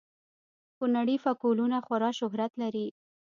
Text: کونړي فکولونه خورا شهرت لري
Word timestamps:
کونړي 0.77 1.15
فکولونه 1.23 1.77
خورا 1.85 2.09
شهرت 2.19 2.51
لري 2.61 2.87